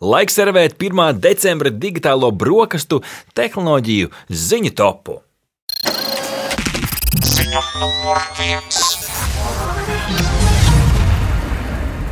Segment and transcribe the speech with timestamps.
[0.00, 1.18] Laiks servēt 1.
[1.20, 3.02] decembra digitālo brokastu
[3.36, 5.18] tehnoloģiju ziņu topu.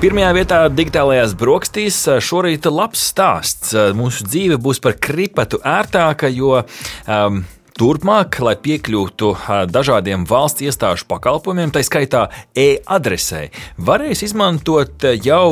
[0.04, 3.72] Pirmajā vietā digitālajās brokastīs šorīt labs stāsts.
[3.96, 7.40] Mūsu dzīve būs par kripatu ērtāka, jo um,
[7.78, 9.28] Turpmāk, lai piekļūtu
[9.70, 12.24] dažādiem valsts iestāžu pakalpojumiem, tā skaitā
[12.58, 13.44] e-adresē,
[13.78, 15.44] varēs izmantot jau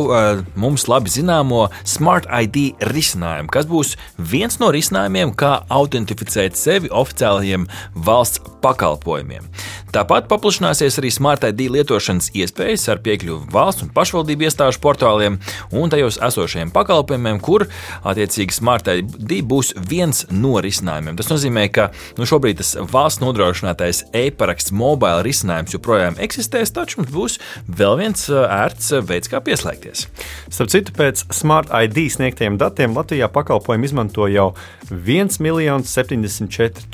[0.58, 7.68] mums labi zināmo Smart ID risinājumu, kas būs viens no risinājumiem, kā autentificēt sevi oficiālajiem
[7.94, 9.46] valsts pakalpojumiem.
[9.94, 15.38] Tāpat paplašināsies arī Smart ID lietošanas iespējas ar piekļuvi valsts un pašvaldību iestāžu portāliem
[15.70, 17.68] un tajos esošajiem pakalpojumiem, kur
[18.02, 21.16] attiecīgi Smart ID būs viens no risinājumiem.
[21.22, 27.12] Tas nozīmē, ka Nu, šobrīd tas valsts nodrošinātais e-paraksts mobile risinājums joprojām eksistēs, taču mums
[27.12, 30.06] būs vēl viens ērts veids, kā pieslēgties.
[30.48, 34.52] Starp citu, pēc Smart ID sniegtiem datiem Latvijā pakalpojumu izmanto jau
[34.90, 36.86] 1 74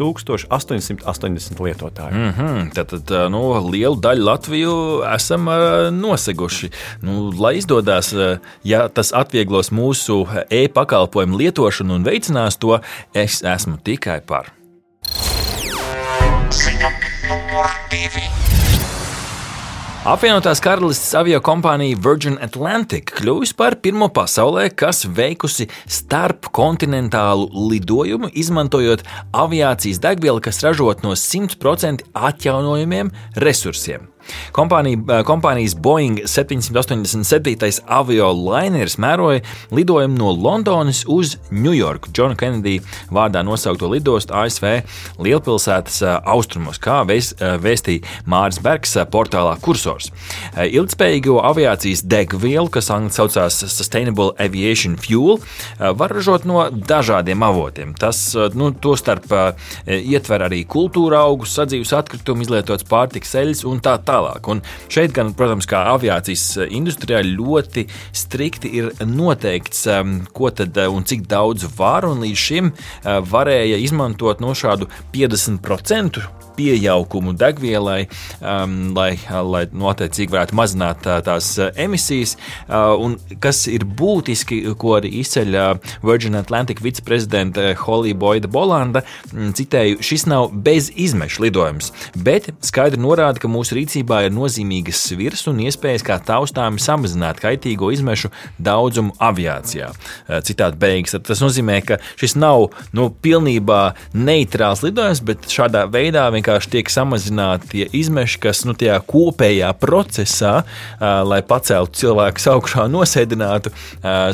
[0.50, 2.14] 880 lietotāju.
[2.14, 4.74] Mm -hmm, tad, tad nu, lielu daļu Latviju
[5.14, 5.46] esam
[5.92, 6.70] noseguši.
[7.02, 8.14] Nu, lai izdodas,
[8.64, 12.80] ja tas atvieglos mūsu e-pakalpojumu lietošanu un veicinās to,
[13.14, 14.61] es esmu tikai par.
[20.02, 29.06] Apvienotās karalistes avio kompānija Virgin Atlantic kļuvusi par pirmo pasaulē, kas veikusi starpkontinentālu lidojumu, izmantojot
[29.32, 34.11] aviācijas degvielu, kas ražot no 100% atjaunojumiem resursiem.
[34.52, 37.80] Kompānija, eh, kompānijas Boeing 787.
[37.86, 44.82] avio lineris mēroja lidojumu no Londonas uz Ņujorku, Džona Kennedy vārdā nosaukto lidostu ASV
[45.22, 50.10] lielpilsētas eh, austrumos, kā eh, vēstīja Māris Bergs portālā Kursors.
[50.52, 55.40] Ilgspējīgo aviācijas degvielu, kas angļu saucās Sustainable Aviation Fuel,
[55.78, 57.94] var ražot no dažādiem avotiem.
[57.98, 58.18] Tas
[58.54, 59.32] nu, tostarp
[59.86, 64.48] ietver arī kultūra augus, sadzīves atkritumu, izlietots pārtiks eļļas un tā tālāk tālāk.
[64.52, 64.62] Un
[64.92, 67.86] šeit, gan, protams, kā aviācijas industrijā ļoti
[68.16, 73.18] strikti ir noteikts, um, ko tad uh, un cik daudz var, un līdz šim uh,
[73.32, 76.22] varēja izmantot no šādu 50%
[76.56, 78.06] pieaugumu degvielai,
[78.40, 82.36] um, lai, lai nu, varētu mazināt tā, tās uh, emisijas.
[82.68, 89.04] Uh, un kas ir būtiski, ko arī izceļ uh, Virgin Atlantic viceprezidenta Holly Boyda Bolanda,
[89.32, 95.02] mm, citēju, šis nav bez izmešu lidojums, bet skaidri norāda, ka mūsu rīcībā ir nozīmīgas
[95.08, 98.32] svirs un iespējas kā taustāmi samazināt kaitīgo izmešu
[98.62, 99.92] daudzumu aviācijā.
[99.92, 101.16] Uh, citādi beigas.
[101.26, 103.80] Tas nozīmē, ka šis nav nu, pilnībā
[104.14, 110.64] neitrāls lidojums, bet šādā veidā vienkārši tiek samazināti tie izmeši, kas nu, tajā kopējā procesā,
[111.00, 113.70] lai paceltu cilvēku augšā nosēdinātu,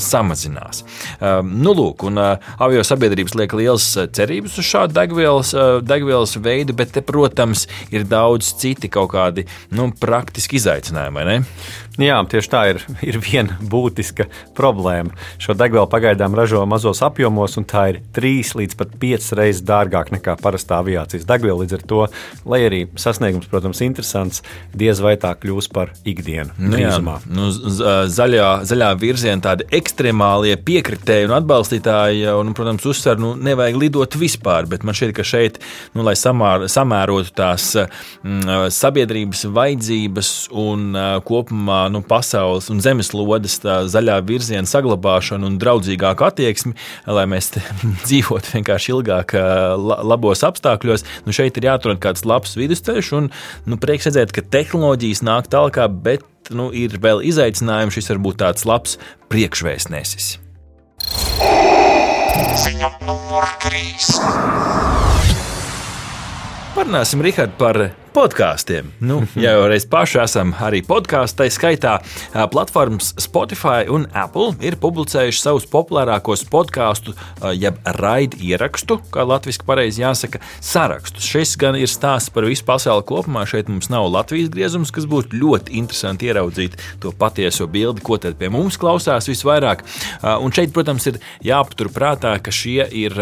[0.01, 0.85] samazinās.
[1.45, 5.53] Nu, lūk, un avio sabiedrības liek liels cerības uz šādu degvielas,
[5.85, 9.45] degvielas veidu, bet, te, protams, ir daudz citi kaut kādi
[9.77, 11.43] nu, praktiski izaicinājumi?
[11.99, 15.11] Jā, tieši tā ir, ir viena būtiska problēma.
[15.43, 20.15] Šo degvielu pagaidām ražo mazos apjomos, un tā ir trīs līdz pat piecas reizes dārgāka
[20.15, 21.65] nekā parastā aviācijas degviela.
[21.65, 22.05] Līdz ar to,
[22.47, 24.45] lai arī sasniegums, protams, interesants,
[24.79, 26.55] diez vai tā kļūs par ikdienu.
[26.63, 26.95] Nu, jā,
[27.35, 33.81] nu, zaļā, zaļā virzienā tādi ekstremālie piekritēji un atbalstītāji, jau, nu, protams, uzsver, nu, nevajag
[33.83, 35.59] lidot vispār, bet man šķiet, ka šeit,
[35.99, 40.33] nu, lai samār, samērotu tās mm, sabiedrības vajadzības
[40.63, 40.95] un
[41.27, 43.59] kopumā nu, pasaules un zemeslodes
[43.93, 46.75] zaļā virziena saglabāšanu un draudzīgāku attieksmi,
[47.07, 47.53] lai mēs
[48.07, 49.37] dzīvotu vienkārši ilgāk,
[49.79, 51.07] labos apstākļos.
[51.27, 53.31] Nu, šeit ir jāatrod kāds labs vidusceļš, un
[53.69, 57.95] nu, prieks redzēt, ka tehnoloģijas nāk tālāk, bet nu, ir vēl izaicinājumi.
[57.95, 58.99] Šis var būt tāds labs
[59.33, 60.37] priekšvēstnesis.
[62.59, 64.09] Ziņa numur 3.
[66.79, 67.81] Parunāsim, Rihard, par
[68.19, 68.89] podkāstiem.
[68.99, 71.95] Nu, ja jau reiz paši esam arī podkāstā, tā skaitā
[72.51, 77.15] platformas Spotify un Apple ir publicējuši savus populārākos podkāstu,
[77.55, 81.29] jeb raidu ierakstu, kā latviešu pareizi jāsaka, sarakstus.
[81.29, 83.45] Šis gan ir stāsts par visu pasauli kopumā.
[83.47, 88.39] Šeit mums nav Latvijas griezums, kas būtu ļoti interesanti ieraudzīt to patieso bildi, ko tad
[88.41, 89.85] pie mums klausās visvairāk.
[90.43, 93.15] Un šeit, protams, ir jāpatur prātā, ka šie ir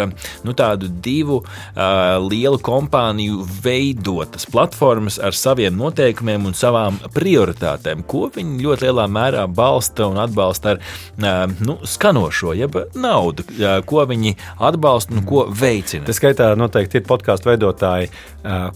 [0.46, 8.04] nu, tādu divu uh, lielu kompāniju veidotas platformas platformas ar saviem noteikumiem un savām prioritātēm,
[8.06, 13.42] ko viņi ļoti lielā mērā balsta un atbalsta ar nu, skanošo, jeb naudu,
[13.86, 16.06] ko viņi atbalsta un ko veicina.
[16.06, 18.12] Tas skaitā noteikti ir podkāstu veidotāji,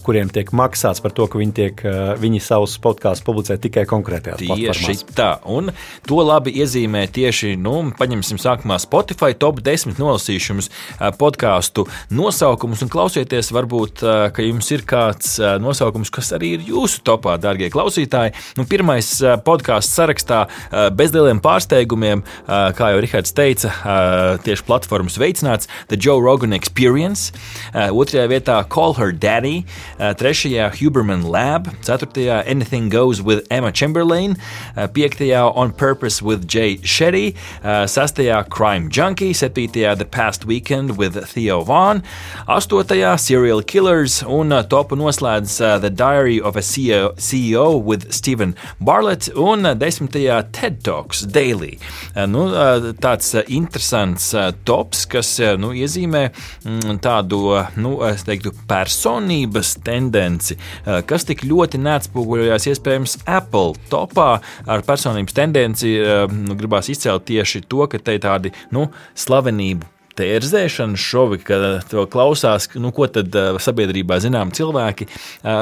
[0.03, 1.83] kuriem tiek maksāts par to, ka viņi, tiek,
[2.19, 5.05] viņi savus podkāstus publicē tikai konkrētajās tieši platformās.
[5.05, 5.71] Tieši tā, un
[6.09, 10.67] to labi iezīmē tieši, nu, paņemsim sākumā Spotify top 10 nolasījumus
[11.21, 14.03] podkāstu nosaukumus un klausieties, varbūt,
[14.35, 18.33] ka jums ir kāds nosaukums, kas arī ir jūsu topā, dārgie klausītāji.
[18.57, 19.11] Nu, pirmais
[19.45, 20.47] podkāsts sarakstā
[20.97, 23.73] bez lieliem pārsteigumiem, kā jau Rihards teica,
[24.41, 27.29] tieši platformas veicināts The Joe Rogan Experience,
[27.75, 29.65] otrajā vietā Call Her Daddy,
[29.99, 34.37] trešajā Huberman Lab, ceturtajā Anything Goes with Emma Chamberlain,
[34.75, 41.61] piektajā On Purpose with Jay Shetty, sastajā Crime Junkie, septītajā The Past Weekend with Theo
[41.67, 42.03] Vaughn,
[42.47, 44.21] astotajā Serial Killers.
[44.23, 50.81] Un topu noslēdz The Diary of a CEO, CEO with Stephen Barlett un desmitajā TED
[50.85, 51.77] Talks Daily.
[52.29, 52.45] Nu,
[53.01, 54.31] tāds interesants
[54.67, 57.41] tops, kas nu, iezīmē mm, tādu
[57.81, 57.95] nu,
[58.27, 60.57] teiktu, personības tendenci,
[61.09, 64.29] kas tik ļoti neatspoguļojās iespējams Apple topā
[64.65, 65.97] ar personības tendenci.
[66.31, 72.05] Nu, gribās izcelt tieši to, ka te ir tādi nu, slavenību tērzēšanas šovi, kad to
[72.11, 75.07] klausās, nu, ko tad sabiedrībā zinām cilvēki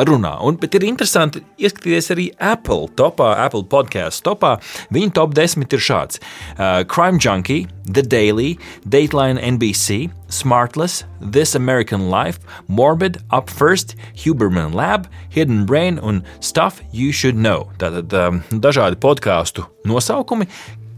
[0.09, 0.35] runā.
[0.45, 4.55] Un, bet ir interesanti ieskatīties arī Apple topā, Apple podkāstu topā.
[4.93, 6.21] Viņa top 10 ir šāds:
[6.57, 14.73] uh, Crime Junkie, The Daily, Dateline NBC, Smartless, This American Life, Morbid, Up First, Huberman
[14.73, 17.69] Lab, Hidden Brain un Stuff You Should Know.
[17.77, 20.49] Tātad um, dažādi podkāstu nosaukumi,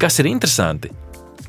[0.01, 0.91] kas ir interesanti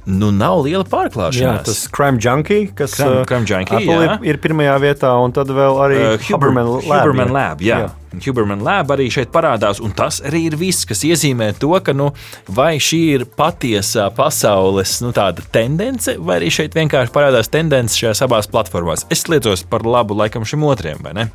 [0.06, 1.40] nu, nav liela pārklāšanās.
[1.40, 5.78] Jā, tas Crime Junkie, kas Crime, crime junkie, ir, ir pirmajā vietā, un tad vēl
[5.84, 6.88] arī uh, Huberman Lab.
[6.90, 7.84] Huberman Lab jā.
[7.84, 7.90] Jā.
[8.26, 12.10] Huberman Lab arī šeit parādās, un tas arī ir viss, kas iezīmē to, ka nu,
[12.50, 15.14] vai šī ir patiesā pasaules nu,
[15.54, 19.06] tendence, vai arī šeit vienkārši parādās tendence šajās abās platformās.
[19.12, 21.30] Es liecos par labu laikam šim otriem, vai ne?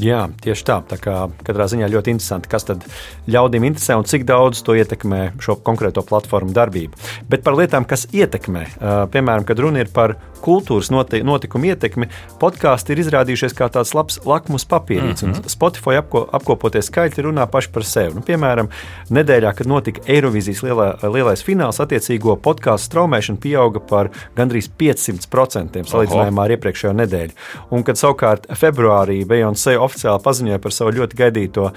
[0.00, 0.78] Jā, tieši tā.
[0.88, 2.84] Tā kā katrā ziņā ļoti interesanti, kas tad
[3.28, 6.96] ļaudīm interesē un cik daudz to ietekmē šo konkrēto platformu darbību.
[7.28, 8.64] Bet par lietām, kas ietekmē,
[9.12, 12.08] piemēram, kad runa ir par kultūras notikumu ietekmi,
[12.42, 15.24] podkāsti ir izrādījušies kā tāds labs lakmus papīrīts.
[15.26, 15.48] Mm -hmm.
[15.48, 18.14] Spotify apko, apkopotie skaitļi runā paši par sevi.
[18.14, 18.68] Nu, piemēram,
[19.10, 26.44] nedēļā, kad notika Eirovīzijas lielā, lielais fināls, attiecīgo podkāstu straumēšana pieauga par gandrīz 500% salīdzinājumā
[26.44, 27.32] ar iepriekšējo nedēļu.
[27.70, 31.74] Un kad savukārt februārī Beyoncé oficiāli paziņoja par savu ļoti gaidīto uh,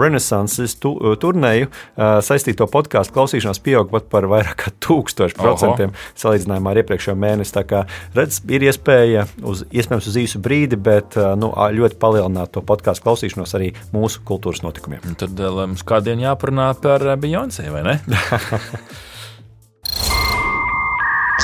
[0.00, 6.72] Renaissances tu, uh, turnēju, uh, saistīto podkāstu klausīšanās pieauga pat par vairāk kā 1000% salīdzinājumā
[6.72, 7.54] ar iepriekšējo mēnesi.
[7.54, 7.84] Tā kā
[8.16, 13.54] redz, ir iespēja uz, iespējams uz īsu brīdi, bet nu, ļoti palielināt to podkāstu klausīšanos
[13.58, 15.04] arī mūsu kultūras notikumiem.
[15.08, 17.98] Un tad mums kādien jāparunā par Beyoncé, vai ne?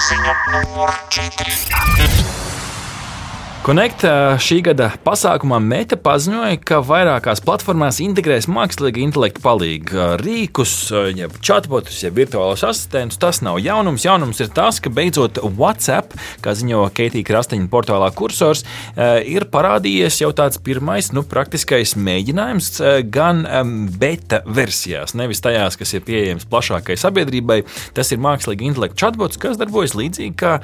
[0.04, 2.23] Ziņa numur 4.
[3.64, 4.02] Connect
[4.44, 10.74] šī gada pasākumā Meta paziņoja, ka vairākās platformās integrēs mākslīga intelekta palīdzību rīkus,
[11.16, 13.16] jeb chatbotus, jeb virtuālus asistentus.
[13.22, 14.04] Tas nav jaunums.
[14.04, 16.12] Jaunums ir tas, ka beidzot WhatsApp,
[16.44, 18.66] kā ziņo Keitija Krasteņa portālā kursors,
[19.24, 22.68] ir parādījies jau tāds pirmais, nu, praktiskais mēģinājums
[23.16, 23.40] gan
[23.96, 27.62] beta versijās, nevis tajās, kas ir pieejams plašākai sabiedrībai.
[27.96, 30.58] Tas ir mākslīga intelekta chatbots, kas darbojas līdzīgi kā,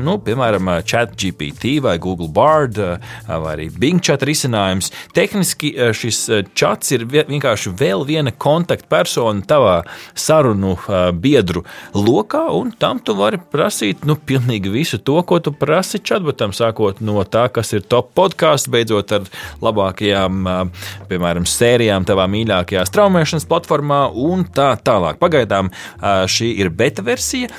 [0.00, 2.45] nu, piemēram, ChatGPT vai Google Bar.
[2.46, 4.92] Bard eh, vai arī Bing chat risinājums.
[5.16, 9.76] Tehniski eh, šis eh, chats ir vienkārši vēl viena kontaktpersona tavā
[10.14, 10.76] sarunu
[11.16, 11.62] biedru
[11.94, 17.00] lokā, un tam tu vari prasīt nu, pilnīgi visu to, ko tu prasi chatbotam, sākot
[17.04, 19.26] no tā, kas ir top podkāsts, beidzot ar
[19.64, 20.48] labākajām,
[21.10, 25.18] piemēram, sērijām tavā mīļākajā straumēšanas platformā un tā tālāk.
[25.22, 25.70] Pagaidām
[26.30, 27.50] šī ir beta versija,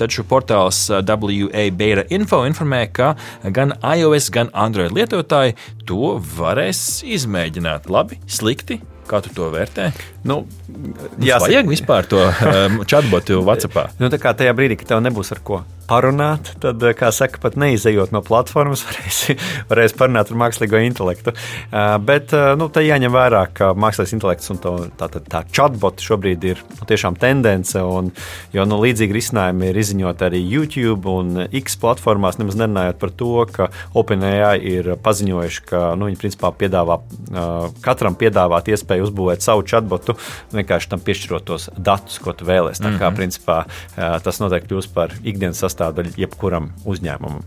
[0.00, 3.14] taču portāls WA Beta Info informē, ka
[3.54, 5.56] gan iOS, gan Android lietotāji
[5.88, 7.88] to varēs izmēģināt.
[7.92, 8.80] Labi, slikti.
[9.08, 9.90] Kā tu to vērtē?
[10.24, 10.40] Nu,
[11.20, 13.92] jā, vajag vispār to um, chatbotu WhatsApp.
[14.00, 17.40] Nu, tā kā tajā brīdī, kad tev nebūs ar ko parunāt, tad, eh, kā saka,
[17.42, 19.20] pat neizejot no platformas, varēs,
[19.70, 21.34] varēs parunāt ar mākslīgo intelektu.
[21.34, 25.42] Uh, bet uh, nu, tā jāņem vērā, ka mākslīgais intelekts un to, tā, tā, tā
[25.52, 28.10] chatbot šobrīd ir nu, tiešām tendence, un,
[28.54, 33.32] jo nu, līdzīgi risinājumi ir izziņot arī YouTube un X platformās, nemaz nerunājot par to,
[33.52, 39.66] ka OpenAI ir paziņojuši, ka nu, viņi principā piedāvā uh, katram piedāvāt iespēju uzbūvēt savu
[39.68, 40.13] chatbotu,
[40.54, 42.82] vienkārši tam piešķirot tos datus, ko tu vēlēsies.
[42.82, 43.16] Tā kā mm -hmm.
[43.16, 43.64] principā
[43.96, 47.44] tas noteikti kļūs par ikdienas sastāvdaļu jebkuram uzņēmumam.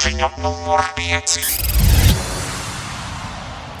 [0.00, 1.79] Ziņa numur 5.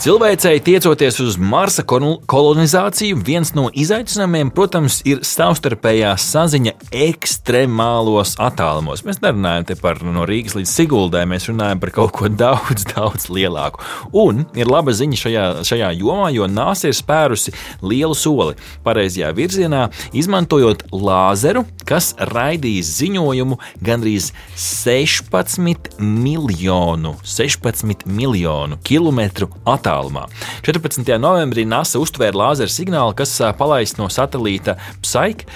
[0.00, 9.02] Cilvēcei tiecoties uz Marsa kolonizāciju, viens no izaicinājumiem, protams, ir savstarpējā saziņa ekstremālos attālumos.
[9.04, 13.84] Mēs nerunājam par no Rīgas līdz Siguldai, mēs runājam par kaut ko daudz, daudz lielāku.
[14.16, 17.52] Un ir laba ziņa šajā, šajā jomā, jo NASA ir spērusi
[17.84, 18.56] lielu soli
[18.88, 19.82] pareizajā virzienā,
[20.16, 30.26] izmantojot lāzeru, kas raidīs ziņojumu gandrīz 16 miljonu, 16 miljonu kilometru attālumā attālumā.
[30.62, 31.02] 14.
[31.20, 35.46] novembrī NASA uztvēra lāzera signālu, kas palaists no satelīta Psyche,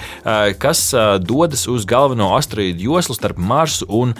[0.59, 0.91] kas
[1.23, 4.13] dodas uz galveno asteroīdu joslu starp Marsu un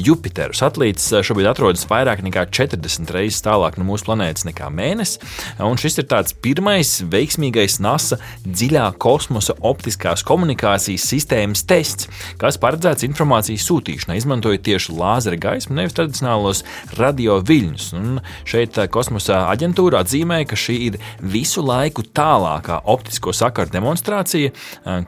[0.00, 0.56] Jupiteru.
[0.56, 5.20] Satelīts šobrīd atrodas vairāk nekā 40 reizes tālāk no mūsu planētas nekā Mēnesis,
[5.60, 12.08] un šis ir tāds pirmais veiksmīgais NASA dziļā kosmosa optiskās komunikācijas sistēmas tests,
[12.40, 16.64] kas paredzēts informācijas sūtīšanai, izmantojot tieši lāzera gaismu, nevis tradicionālos
[16.98, 17.90] radio viļņus.
[17.98, 24.52] Un šeit kosmosa aģentūra atzīmēja, ka šī ir visu laiku tālākā optisko sakaru demonstrācija,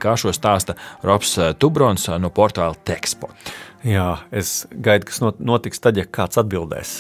[0.03, 3.35] kā šo stāsta Robs Tubrons no portāla Techspot.
[3.83, 6.91] Jā, es gaidu, kas notiks tad, ja kāds atbildēs.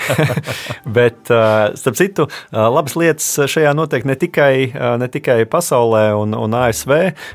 [0.96, 4.70] Bet, starp citu, labas lietas šajā notiek ne tikai,
[5.02, 6.92] ne tikai pasaulē un, un ASV,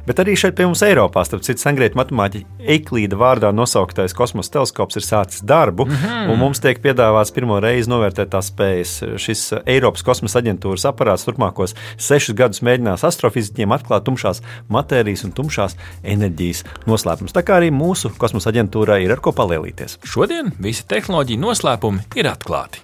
[0.07, 1.25] bet arī šeit pie mums Eiropā.
[1.27, 6.31] Starp citu, sengrieķu matemātiķa Eiklīda vārdā nosauktais kosmosa teleskops ir sācis darbu, mm -hmm.
[6.31, 8.95] un mums tiek piedāvāts pirmo reizi novērtēt tās spējas.
[9.19, 15.77] Šis Eiropas kosmosa aģentūras aparāts turpmākos sešus gadus mēģinās astrofiziķiem atklāt tumšās matērijas un tumšās
[16.03, 17.35] enerģijas noslēpumus.
[17.35, 19.99] Tā kā arī mūsu kosmosa kosmosa aģentūrai ir ar ko palielīties.
[20.05, 22.81] Šodien visi tehnoloģiju noslēpumi ir atklāti.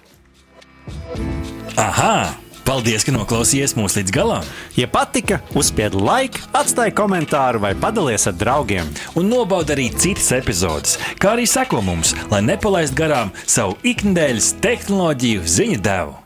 [1.76, 2.34] Aha!
[2.62, 4.44] Paldies, ka noklausījāties mūsu līdz galam!
[4.78, 8.86] Ja patika, uzspiediet like, atstājiet komentāru vai padalieties ar draugiem.
[9.18, 15.42] Un nobaudiet arī citas epizodes, kā arī sekot mums, lai nepalaistu garām savu ikdienas tehnoloģiju
[15.42, 16.21] ziņu devumu.